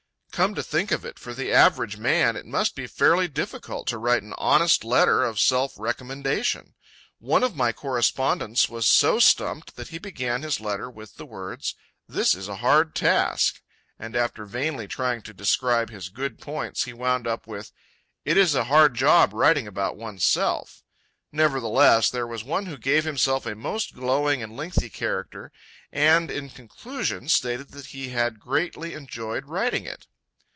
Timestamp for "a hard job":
18.55-19.33